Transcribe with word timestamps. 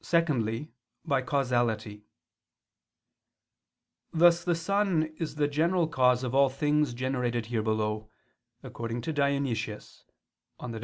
Secondly, 0.00 0.72
by 1.04 1.20
causality; 1.20 2.06
thus 4.10 4.42
the 4.42 4.54
sun 4.54 5.14
is 5.18 5.34
the 5.34 5.48
general 5.48 5.86
cause 5.86 6.24
of 6.24 6.34
all 6.34 6.48
things 6.48 6.94
generated 6.94 7.44
here 7.52 7.60
below, 7.62 8.08
according 8.62 9.02
to 9.02 9.12
Dionysius 9.12 10.06
(Div. 10.60 10.76